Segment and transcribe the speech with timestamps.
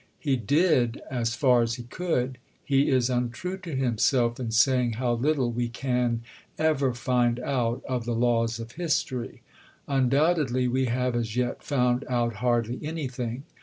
[0.17, 2.39] He did, as far as he could.
[2.63, 6.23] He is untrue to himself in saying how little we can
[6.57, 9.43] ever find out of the Laws of History.
[9.87, 13.43] Undoubtedly we have as yet found out hardly anything.